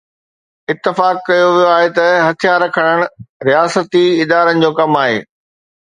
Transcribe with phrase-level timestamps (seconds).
[0.71, 3.07] اتفاق ڪيو ويو آهي ته هٿيار کڻڻ
[3.51, 5.27] رياستي ادارن جو ڪم آهي.